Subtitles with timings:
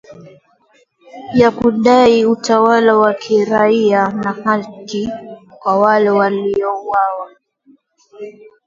[1.39, 5.09] ya kudai utawala wa kiraia na haki
[5.59, 7.29] kwa wale waliouawa